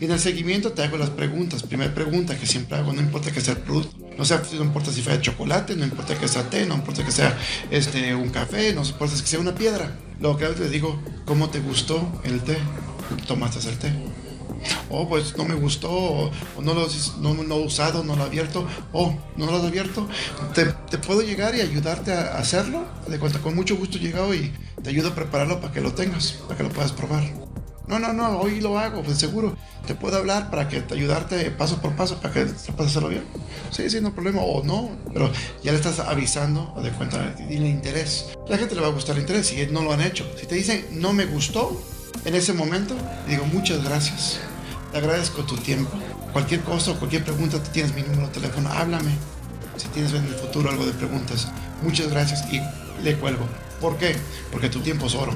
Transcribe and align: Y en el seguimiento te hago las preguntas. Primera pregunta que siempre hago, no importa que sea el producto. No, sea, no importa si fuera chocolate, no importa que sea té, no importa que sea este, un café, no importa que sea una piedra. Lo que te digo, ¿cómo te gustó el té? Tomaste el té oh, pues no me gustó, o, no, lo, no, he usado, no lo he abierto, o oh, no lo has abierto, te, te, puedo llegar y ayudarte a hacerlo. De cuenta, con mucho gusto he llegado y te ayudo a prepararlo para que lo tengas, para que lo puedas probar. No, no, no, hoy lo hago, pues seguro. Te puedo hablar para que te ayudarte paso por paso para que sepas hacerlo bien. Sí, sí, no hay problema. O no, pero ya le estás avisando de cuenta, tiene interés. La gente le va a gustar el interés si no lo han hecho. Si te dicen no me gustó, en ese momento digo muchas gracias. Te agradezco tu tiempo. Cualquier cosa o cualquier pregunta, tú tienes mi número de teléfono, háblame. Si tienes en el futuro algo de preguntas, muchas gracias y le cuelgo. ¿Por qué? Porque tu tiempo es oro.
Y 0.00 0.06
en 0.06 0.12
el 0.12 0.18
seguimiento 0.18 0.72
te 0.72 0.82
hago 0.82 0.96
las 0.96 1.10
preguntas. 1.10 1.62
Primera 1.62 1.94
pregunta 1.94 2.38
que 2.38 2.46
siempre 2.46 2.78
hago, 2.78 2.92
no 2.92 3.00
importa 3.00 3.30
que 3.30 3.40
sea 3.40 3.54
el 3.54 3.60
producto. 3.60 3.94
No, 4.16 4.24
sea, 4.24 4.42
no 4.54 4.64
importa 4.64 4.92
si 4.92 5.02
fuera 5.02 5.20
chocolate, 5.20 5.76
no 5.76 5.84
importa 5.84 6.18
que 6.18 6.26
sea 6.26 6.48
té, 6.48 6.66
no 6.66 6.74
importa 6.74 7.04
que 7.04 7.12
sea 7.12 7.38
este, 7.70 8.14
un 8.14 8.30
café, 8.30 8.72
no 8.74 8.82
importa 8.82 9.14
que 9.16 9.26
sea 9.26 9.40
una 9.40 9.54
piedra. 9.54 9.96
Lo 10.20 10.36
que 10.36 10.46
te 10.46 10.68
digo, 10.68 11.00
¿cómo 11.24 11.50
te 11.50 11.60
gustó 11.60 12.20
el 12.24 12.40
té? 12.40 12.56
Tomaste 13.26 13.68
el 13.68 13.78
té 13.78 13.92
oh, 14.88 15.08
pues 15.08 15.36
no 15.36 15.44
me 15.44 15.54
gustó, 15.54 15.90
o, 15.90 16.30
no, 16.62 16.74
lo, 16.74 16.88
no, 17.20 17.54
he 17.56 17.64
usado, 17.64 18.04
no 18.04 18.16
lo 18.16 18.24
he 18.24 18.26
abierto, 18.26 18.66
o 18.92 19.04
oh, 19.04 19.18
no 19.36 19.46
lo 19.46 19.56
has 19.56 19.64
abierto, 19.64 20.08
te, 20.54 20.66
te, 20.66 20.98
puedo 20.98 21.22
llegar 21.22 21.54
y 21.54 21.60
ayudarte 21.60 22.12
a 22.12 22.38
hacerlo. 22.38 22.84
De 23.08 23.18
cuenta, 23.18 23.40
con 23.40 23.54
mucho 23.54 23.76
gusto 23.76 23.98
he 23.98 24.00
llegado 24.00 24.34
y 24.34 24.52
te 24.82 24.90
ayudo 24.90 25.08
a 25.08 25.14
prepararlo 25.14 25.60
para 25.60 25.72
que 25.72 25.80
lo 25.80 25.92
tengas, 25.92 26.32
para 26.46 26.56
que 26.56 26.62
lo 26.64 26.70
puedas 26.70 26.92
probar. 26.92 27.24
No, 27.90 27.98
no, 27.98 28.12
no, 28.12 28.38
hoy 28.38 28.60
lo 28.60 28.78
hago, 28.78 29.02
pues 29.02 29.18
seguro. 29.18 29.56
Te 29.84 29.96
puedo 29.96 30.16
hablar 30.16 30.48
para 30.48 30.68
que 30.68 30.80
te 30.80 30.94
ayudarte 30.94 31.50
paso 31.50 31.80
por 31.80 31.96
paso 31.96 32.20
para 32.20 32.32
que 32.32 32.46
sepas 32.46 32.86
hacerlo 32.86 33.08
bien. 33.08 33.24
Sí, 33.72 33.90
sí, 33.90 34.00
no 34.00 34.08
hay 34.08 34.14
problema. 34.14 34.42
O 34.42 34.62
no, 34.62 34.90
pero 35.12 35.28
ya 35.64 35.72
le 35.72 35.78
estás 35.78 35.98
avisando 35.98 36.72
de 36.80 36.92
cuenta, 36.92 37.34
tiene 37.34 37.68
interés. 37.68 38.26
La 38.48 38.58
gente 38.58 38.76
le 38.76 38.80
va 38.80 38.86
a 38.86 38.92
gustar 38.92 39.16
el 39.16 39.22
interés 39.22 39.48
si 39.48 39.66
no 39.66 39.82
lo 39.82 39.92
han 39.92 40.02
hecho. 40.02 40.24
Si 40.38 40.46
te 40.46 40.54
dicen 40.54 40.86
no 40.92 41.12
me 41.12 41.26
gustó, 41.26 41.82
en 42.24 42.36
ese 42.36 42.52
momento 42.52 42.94
digo 43.26 43.44
muchas 43.46 43.82
gracias. 43.82 44.38
Te 44.92 44.98
agradezco 44.98 45.42
tu 45.42 45.56
tiempo. 45.56 45.90
Cualquier 46.32 46.60
cosa 46.60 46.92
o 46.92 46.94
cualquier 46.96 47.24
pregunta, 47.24 47.60
tú 47.60 47.70
tienes 47.72 47.92
mi 47.92 48.02
número 48.02 48.28
de 48.28 48.34
teléfono, 48.34 48.70
háblame. 48.70 49.10
Si 49.76 49.88
tienes 49.88 50.12
en 50.12 50.26
el 50.26 50.34
futuro 50.34 50.70
algo 50.70 50.86
de 50.86 50.92
preguntas, 50.92 51.48
muchas 51.82 52.08
gracias 52.08 52.44
y 52.52 52.60
le 53.02 53.16
cuelgo. 53.16 53.46
¿Por 53.80 53.96
qué? 53.96 54.14
Porque 54.52 54.68
tu 54.68 54.78
tiempo 54.78 55.06
es 55.06 55.16
oro. 55.16 55.34